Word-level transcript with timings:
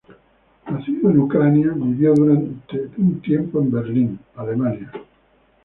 Nacido 0.65 1.11
en 1.11 1.19
Ucrania, 1.19 1.67
vivió 1.75 2.15
durante 2.15 2.89
un 2.97 3.21
tiempo 3.21 3.61
en 3.61 3.69
Berlín, 3.71 4.19
Alemania. 4.35 4.91